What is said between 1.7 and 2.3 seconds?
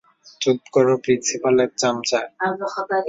চামচা।